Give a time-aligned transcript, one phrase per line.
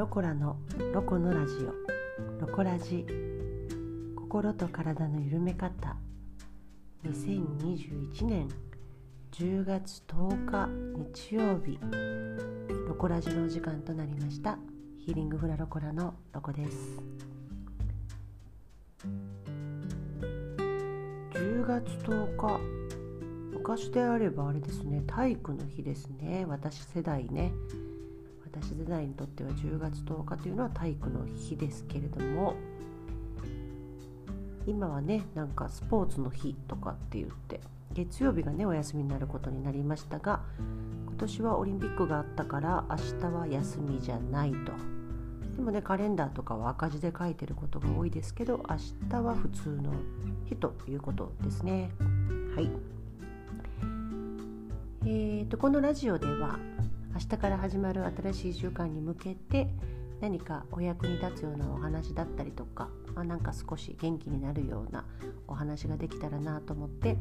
[0.00, 0.56] ロコラの
[0.94, 2.40] ロコのラジオ。
[2.40, 3.04] ロコラジ。
[4.16, 5.94] 心と体の緩め方。
[7.04, 8.48] 2021年
[9.30, 10.68] 10月10日
[11.12, 11.78] 日曜日。
[12.88, 14.56] ロコラジのお時間となりました。
[14.96, 16.96] ヒーリングフラロコラのロコです。
[21.34, 22.58] 10月10日。
[23.52, 25.02] 昔であればあれですね。
[25.06, 26.46] 体育の日ですね。
[26.48, 27.52] 私世代ね。
[28.52, 32.54] 私世代にとっては10月10日というのは体育の日ですけれども
[34.66, 37.60] 今はねなんかスポーツの日とかって言って
[37.92, 40.42] 月曜日がねお休みになることになりましたが
[41.06, 44.72] 今年はオリンピックがあったから明日は休みじゃないと。
[45.56, 48.76] でもねカレンダーとかは赤字で書いてることが多いですけど明
[49.10, 49.92] 日は普通の
[50.46, 51.90] 日ということですね。
[52.54, 52.70] はい。
[55.02, 56.58] えーとこのラジオでは
[57.20, 59.68] 明日から始まる新しい週間に向けて
[60.22, 65.04] 何かお役に立つようなお話だったりとか、まあ、なんか少し元気になるような
[65.46, 67.18] お話ができたらなと思って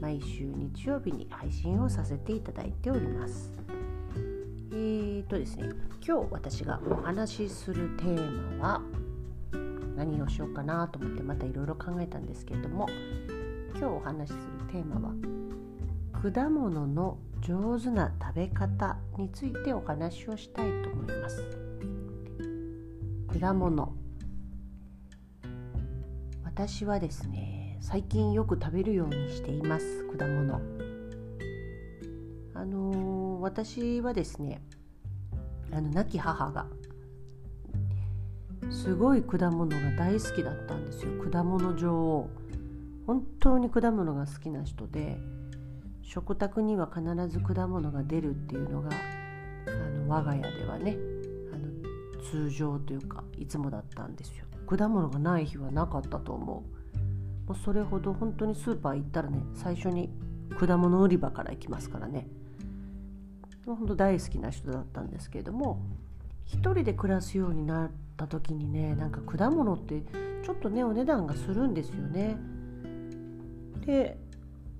[0.00, 3.52] 毎週日曜日に配信をさせていただいております。
[4.70, 5.68] えーとですね
[6.04, 8.82] 今日私がお話しするテーマは
[9.96, 12.88] 何をしようかなと思ってまたいろいろ考えたんですけれども
[13.76, 15.41] 今日お話しするテーマは
[16.22, 21.42] 果物の上手な食べ方についてお話をしたいと思います。
[23.40, 23.92] 果物。
[26.44, 30.60] 私はですね最近よく食べるようにしています果物。
[32.54, 34.62] あのー、私はですね
[35.72, 36.66] あの亡き母が
[38.70, 41.10] すごい果物が大好きだったんですよ。
[41.32, 42.30] 果物女王
[43.08, 45.18] 本当に果物が好きな人で
[46.12, 48.90] 食卓には必ず果物が出るっていうのが
[49.66, 50.98] あの我が家ではね
[51.50, 54.44] あの通常というかいつもだったんですよ。
[54.66, 56.64] 果物がない日はなかったと思
[57.46, 57.48] う。
[57.48, 60.10] もうそれほど本当にスーパー行ったらね最初に
[60.60, 62.28] 果物売り場から行きますからね。
[63.64, 65.80] 本当大好きな人だったんですけれども
[66.44, 70.02] 一人で暮らすようになった時にねなんか果物って
[70.44, 72.36] ちょっとねお値段がするんですよね。
[73.86, 74.21] で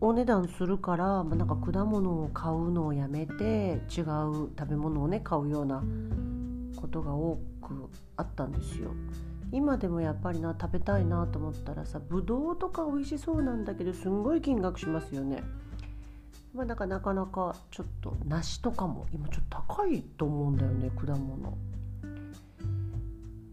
[0.04, 5.80] お値段するから、まあ、なんか果物を買うのをやめて違う食べ物をね買うような
[6.74, 8.90] ことが多くあったんですよ。
[9.52, 15.44] 今でもやっぱりな食べたいなと思ったらさぶどうとか美味しそうなんだけどすんごい金額しますよね。
[16.52, 21.56] まあ、なんかなかなかちょっと梨とかも今ちょっと高いと思うんだよね果物。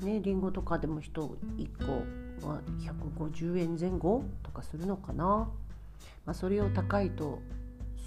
[0.02, 5.48] ねりんごとかでも 1, 1個は150円前後とかするのかな。
[6.26, 7.40] まあ、それを高いと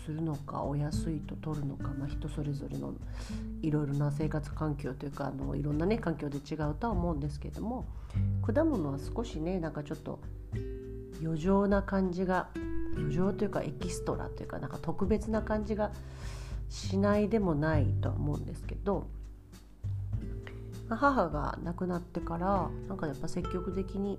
[0.05, 2.95] するのかお安いと取るのか、まあ、人それぞれの
[3.63, 7.87] いろいろな生活環境というかあのいろんなね環境で違うとは思うんですけれども
[8.45, 10.19] 果物は少しねなんかちょっと
[11.23, 12.49] 余剰な感じが
[12.97, 15.93] 余剰というかエキストラというかなんか特別な感じが
[16.69, 19.07] しないでもないとは思うんですけど、
[20.89, 24.19] 母が亡くなってからなんかやっぱ積極的に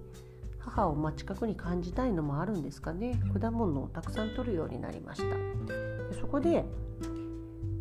[0.65, 3.19] 母を近くに感じたいのもあるんですかね。
[3.39, 5.35] 果物をたくさん取るようになりました。
[6.09, 6.65] でそこで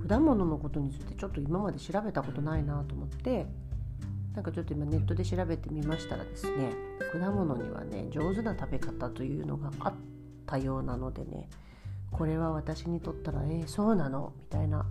[0.08, 3.46] 果物のことについてちょっと今まで調べたことないなと思って
[4.34, 6.72] なんかちょっと今ネットで調べてみましたらですね
[7.12, 9.94] 果物にはね上手な食べ方というのがあっ
[10.46, 11.48] たようなのでね
[12.10, 14.86] これは私にとったらえー、そうなのみたいな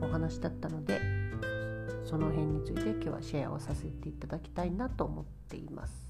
[0.00, 1.00] お話だったので
[2.04, 6.08] その辺について今日はシェアをさせていただきたいなと思っています。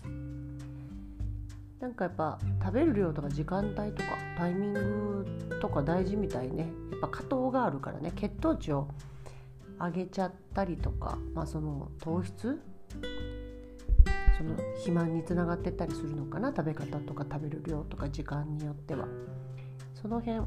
[1.81, 5.27] なんかやっぱ食べる量とか時間帯とかタイミング
[5.61, 6.71] とか大事みたいね。
[6.91, 8.13] やっぱ果糖があるからね。
[8.15, 8.89] 血糖値を
[9.79, 12.61] 上げちゃったりとか、まあ、その糖質？
[14.37, 16.49] その肥満につながってったりするのかな？
[16.49, 19.09] 食べ方とか食べる量とか時間によっては。
[19.95, 20.41] その辺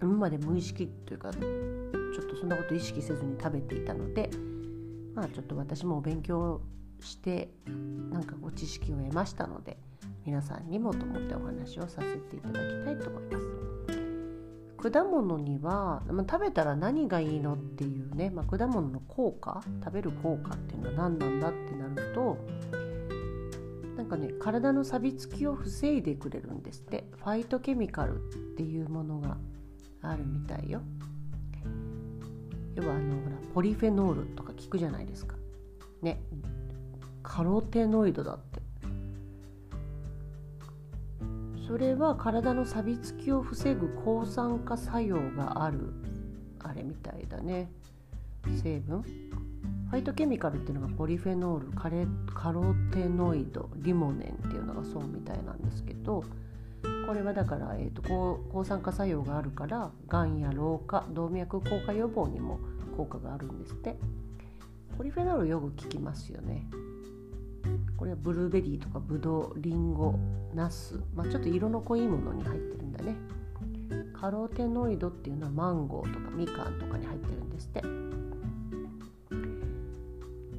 [0.00, 4.30] 今まで無意識というかちょっとそんなこと意識せずに食べていたので
[5.14, 6.60] まあちょっと私もお勉強
[7.00, 7.48] して
[8.10, 9.76] なんかご知識を得ましたので
[10.24, 13.62] 皆さんにもと思ってお話をさせていただきたいと思います。
[14.90, 22.36] 果物には、まあ、食べたら何がいいのっていうね、まあ、果物の効果食べる効果っていうのは何なんだってなると
[23.96, 28.18] なんかね体の錆びつきを防いでくれるんですってファイトケミカルっ
[28.56, 29.36] ていうものが
[30.02, 30.82] あるみたいよ。
[32.74, 35.36] 要はあのほらポリフェノールとか聞くじゃないですか。
[36.00, 36.20] ね
[37.22, 38.38] カロテノイドだっ
[41.66, 45.92] それは体の錆びつきを防ぐ抗酸化作用がある。
[46.60, 47.70] あれみたいだね。
[48.62, 49.02] 成分。
[49.02, 56.24] ファイトケミカルっていうのがポリフェノールカレカロテノイドリモネンっていうのがそうみたいなんですけど
[57.06, 58.08] これはだから、えーと、と
[58.50, 62.58] 抗酸化作用があるからがんや老化動脈硬化予防にも
[62.96, 63.96] 効果があるんですって。
[64.96, 66.66] ポリフェノールよく聞きますよね。
[68.02, 70.18] これはブルーベリーとかブドウリンゴ
[70.56, 73.14] ナス、まあ、ちょっと色の濃いものに入ってるんだね。
[74.12, 77.82] カロテノイドっていうのはマンゴーとかみかんとかに入ってるんですって。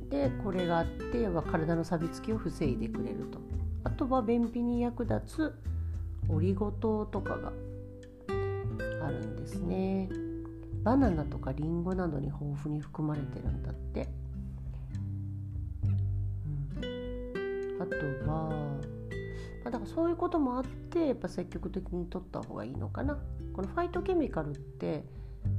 [0.10, 3.40] でこれがあっては体の錆びつきを防いでくれると。
[3.84, 5.54] あとは便秘に役立つ
[6.30, 7.52] オリゴ糖とかが
[9.06, 10.10] あるんですね。
[10.82, 14.08] バナナとかリンゴなどに豊富に含まれてるんだって、
[17.84, 17.96] あと
[18.30, 18.80] は、ま
[19.66, 23.18] あ、だからそういうこともあってやっぱ積極的に取った方がいいのかな
[23.54, 25.04] このファイトケミカルって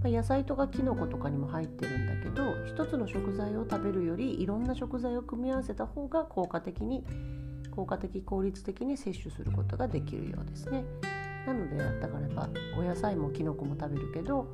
[0.02, 7.04] ま野菜とかきのことかにも入ってるんだけど一つの食材を食べるよりいろんな食材を組み合わせた方が効果的に
[7.70, 10.84] 効果的効率的に摂取することができるようですね。
[11.46, 12.48] なのでだからやっぱ
[12.78, 14.46] お野菜もきのこも食べるけど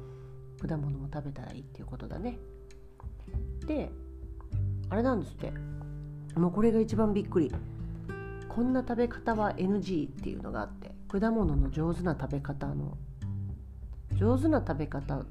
[0.61, 2.38] 果物も食べたらいいっていうことだね。
[3.66, 3.90] で
[4.88, 5.52] あれなんですって
[6.37, 7.53] もうこれが一番びっくり。
[8.49, 12.99] こんな食べ方は NG っていうのがあって果物の上手な食べ方の
[14.17, 15.25] 上手な食べ方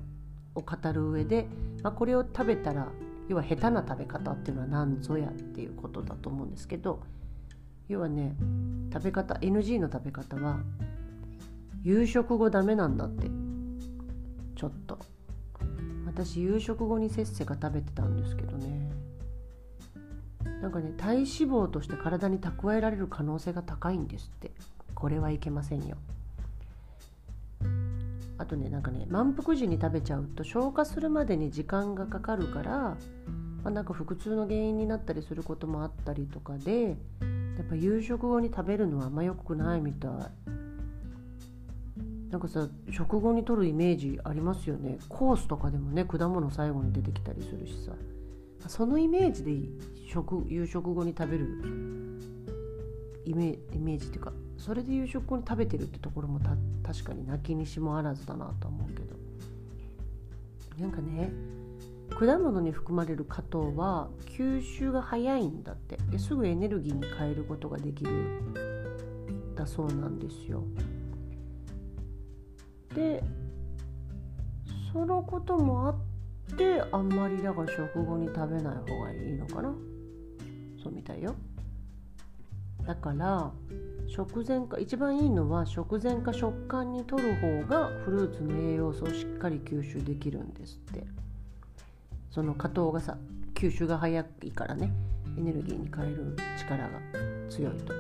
[0.56, 1.46] を語る上で、
[1.84, 2.88] まあ、これを食べたら
[3.28, 7.02] 要は下手な食べ方っていうのは何ぞやっていうことだと思うんですけど
[7.90, 8.38] 要はね
[8.94, 10.60] 食べ方 NG の食べ方は
[11.84, 13.30] 夕食後ダメなんだって。
[14.60, 15.00] ちょっと。
[16.06, 18.79] 私夕食後にせっせが食べてたんですけどね。
[20.62, 24.52] なんかね体脂肪として体に蓄えられる可能性が高いんですって。
[25.00, 25.96] これはいけませんよ。
[28.38, 32.98] あとねなんかね満腹時に食べちゃうと消化するまでに時間がかかるから、ま
[33.66, 36.94] あ、なんか腹痛の原因になったりすることもあったりとかでや
[37.64, 40.12] っぱ夕食後に食べるのはあんま良くないみたい。
[42.30, 45.00] なんかさ食後にとるイメージありますよね。
[45.08, 47.94] コースとかでもね果物最後に出てきたりするしさ。
[48.68, 49.52] そのイメージで
[50.08, 51.48] 食夕食後に食べる
[53.26, 56.40] イメージっていうかそれで夕食後に食べてるってところも
[56.84, 59.16] 確かに泣きにしもあらずだなと思うけど
[60.80, 61.32] なんかね
[62.18, 68.12] 果物に含まれる果糖は吸収が早いんだってですぐエネルギーに変えることができる
[69.56, 70.64] だそうなんですよ。
[72.96, 73.24] で
[74.92, 75.96] そのこともあっ
[76.56, 79.74] てあんまりだから食後に食べない方がいいのかな。
[80.82, 81.36] そうみたいよ。
[82.86, 83.52] だから
[84.08, 91.06] 食前か一番いいのは食前か食感にとる方がフルーツの栄養素をしっかり吸収できるんですって。
[92.32, 93.18] その果糖がさ
[93.56, 94.94] 吸収が早いからね。
[95.38, 96.90] エネルギーに変える力が
[97.50, 97.94] 強いと。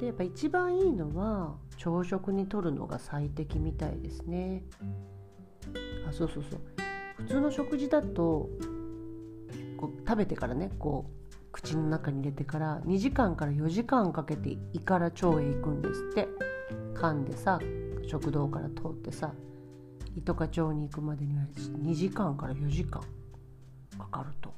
[0.00, 4.64] でやっぱ一番いいのは朝食にとるのが最適みたいですね。
[6.08, 6.60] あそうそうそう。
[7.22, 8.48] 普通の食事だと
[9.76, 16.28] こう食べてからねこう口の中に入れてから2時間から4時間かけて胃から腸へ行くんですって。
[17.02, 17.58] 噛んでさ
[18.06, 19.32] 食道から通ってさ
[20.16, 21.42] 胃とか腸に行くまでには
[21.84, 23.02] 2時間から4時間
[23.98, 24.54] かかると。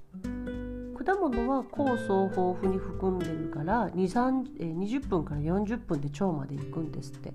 [1.02, 7.32] 果物は酵素を豊富に含んでるから20分から40分で腸まで行くんですって。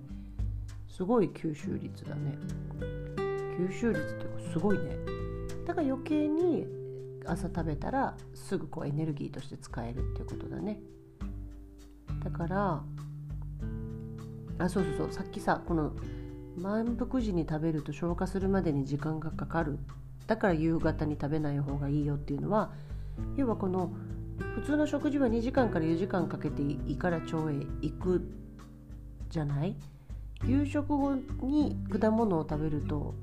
[0.88, 2.38] すごい吸収率だね。
[3.68, 4.98] 吸収率っていうかすごいね。
[5.68, 6.66] だから余計に
[7.26, 10.80] 朝食べたらすぐこうエネルギーとして使えるっていうことだね。
[12.24, 12.84] だから
[14.58, 15.94] あそうそうそうさっきさこの
[16.58, 19.78] 満腹時に食べると消化するまでに時間がかかる。
[20.28, 22.72] だから夕方に食べない方がいいよっていうのは
[23.36, 23.92] 要はこの
[24.56, 28.30] 普通の食事は2時間から4時間かけて胃から腸へ行く
[29.30, 29.76] じゃない？
[30.46, 33.14] 夕食後に果物を食べると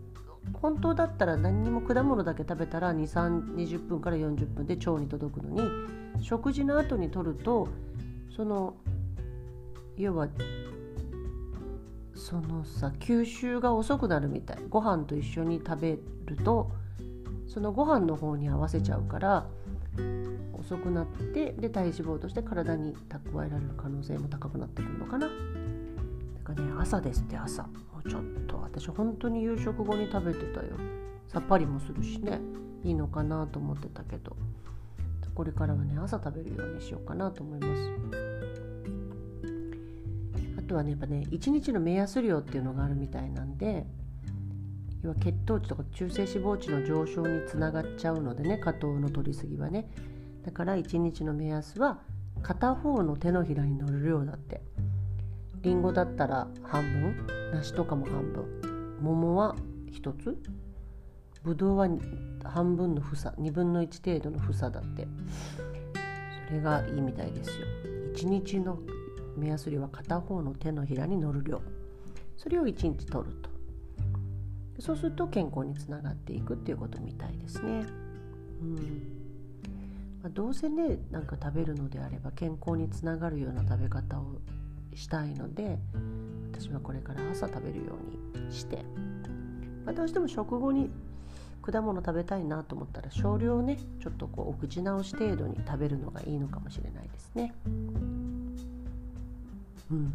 [0.55, 7.69] 本当だったら何にも果物だけ食べたら2320分から40分で腸に届くのに食事の後にとると
[8.35, 8.75] その
[9.97, 10.29] 要は
[12.15, 16.71] そのさ吸収が遅くなるみたいご飯と一緒に食べると
[17.47, 19.47] そのご飯の方に合わせちゃうから
[20.59, 25.29] 遅くなってで体脂肪として体に蓄えられる可能性も高くなってくるのかな。
[26.55, 27.63] かね朝ですって朝。
[27.63, 27.69] も
[28.05, 28.09] う。
[28.09, 30.77] ちょっと私本当に夕食後に食べてたよ。
[31.27, 32.41] さっぱりもするしね
[32.85, 34.37] いいのかなと思ってたけど。
[35.35, 37.91] これからはね朝食べるようにしようかなと思います。
[40.59, 43.87] あとはねやっぱね1日の目安量っていうのがあるみたいなんで
[45.03, 49.91] 要は血糖値とか中性脂肪値の上昇につながっちゃうのでね果糖の摂りすぎはね。
[50.43, 52.01] だから1日の目安は
[52.43, 54.63] 片方の手のひらに乗る量だって。
[55.67, 57.27] りんごだったら半分？
[57.53, 58.99] 梨とかも半分。
[59.03, 59.57] 桃は
[59.91, 60.39] 1つ？
[61.43, 61.89] ぶどうは
[62.45, 65.09] 半分の房2分の1程度の房だって。
[66.47, 67.67] それがいいみたいですよ。
[68.15, 68.79] 1日の
[69.37, 71.61] 目安量は片方の手のひらに乗る量。
[72.37, 73.51] それを1日取ると。
[74.81, 77.85] そうすると健康につながっていくっていうことみたいですね。
[78.63, 78.77] うん。
[80.23, 84.39] まあ、どうせねなんか食べるのであれば健康につながるような食べ方を
[84.97, 85.79] したいので
[86.53, 87.93] 私はこれから朝食べるよ
[88.35, 88.85] うにして、
[89.85, 90.91] まあ、どうしても食後に
[91.63, 97.53] 果物食べたいなと思ったら少量ねちょっとこうお口直し程度に食べるのがいいのかもしれないですね。
[99.91, 100.13] うん。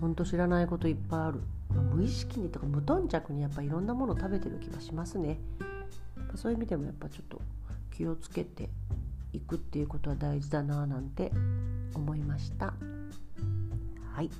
[0.00, 1.40] ほんと知らないこといっぱいある。
[1.94, 5.38] 無意識にとか無頓着にやっぱいろんなもの食べてる気はしますね。
[6.34, 7.40] そういう意味でもやっぱちょっと
[7.90, 8.68] 気をつけて
[9.32, 11.32] いくっていうことは大事だななんて
[11.94, 12.74] 思いました。
[14.20, 14.30] はい。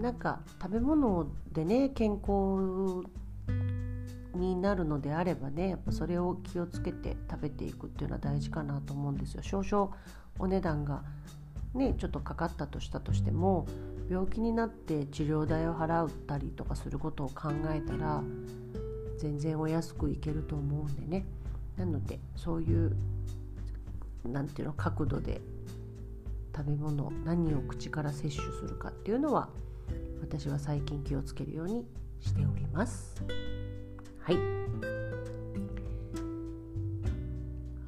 [0.00, 3.02] なんか食べ物でね健康
[4.34, 9.42] になるのであればねやっぱそれを気をつけて食べていくっていうのは大事かなと思うんですよ。
[9.42, 9.90] 少々
[10.38, 11.02] お値段が
[11.72, 13.66] ねちょっとかかったとしたとしても
[14.10, 18.22] 病気になって治療代を払ったりとかすることを考えたら
[19.18, 21.24] 全然お安くいけると思うんでね。
[21.78, 22.94] なのでそういう
[24.24, 25.40] 何ていうの角度で
[26.56, 29.50] 食べ物何を口から摂取するかっていうのは
[30.22, 31.86] 私は最近気をつけるように
[32.20, 33.14] しております。
[34.20, 34.36] はい。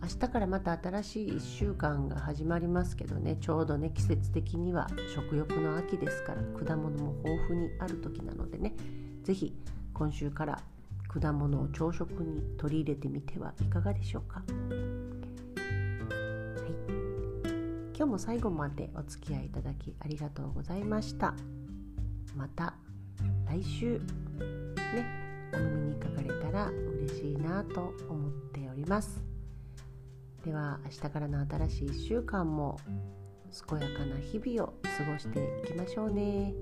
[0.03, 8.75] 明日からまた新しい1週間が始まりますけどねちょうどね季節的には食欲の秋ですから果物も豊富にある時なのでね
[9.23, 9.55] 是非
[9.93, 10.63] 今週から
[11.09, 14.43] 果物を朝食に取り入れてみてはいかがでしょうか、
[17.99, 21.35] 今日も最後までお付き合いいただきありがとうございました
[22.37, 22.75] また
[23.45, 25.05] 来週ね
[25.52, 26.71] お耳にかかれたら
[27.02, 29.21] 嬉しいなと思っております
[30.45, 32.78] では明日からの新しい1週間も
[33.69, 36.55] 健やかな日々を過ごしていきましょうね。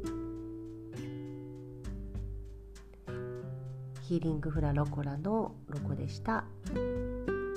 [4.00, 6.44] ヒーリングフラロコラのロコでした。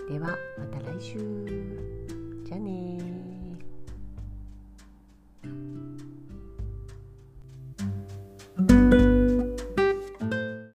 [0.09, 1.17] ではまた来週。
[2.43, 3.38] じゃあね